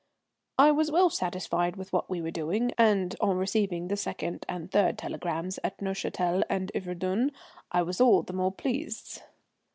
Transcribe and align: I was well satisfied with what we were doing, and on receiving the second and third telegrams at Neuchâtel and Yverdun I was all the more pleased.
I 0.57 0.71
was 0.71 0.89
well 0.91 1.11
satisfied 1.11 1.75
with 1.75 1.93
what 1.93 2.09
we 2.09 2.23
were 2.23 2.31
doing, 2.31 2.71
and 2.75 3.15
on 3.21 3.37
receiving 3.37 3.87
the 3.87 3.95
second 3.95 4.47
and 4.49 4.71
third 4.71 4.97
telegrams 4.97 5.59
at 5.63 5.77
Neuchâtel 5.77 6.41
and 6.49 6.71
Yverdun 6.73 7.29
I 7.71 7.83
was 7.83 8.01
all 8.01 8.23
the 8.23 8.33
more 8.33 8.51
pleased. 8.51 9.21